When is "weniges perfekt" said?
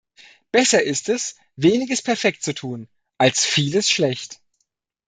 1.55-2.41